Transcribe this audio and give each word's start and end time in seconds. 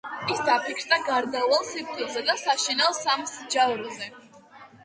ის 0.35 0.39
დაფიქრდა 0.45 0.97
გარდაუვალ 1.09 1.61
სიკვდილზე 1.67 2.25
და 2.31 2.37
საშინელ 2.45 2.99
სამსჯავროზე. 3.03 4.13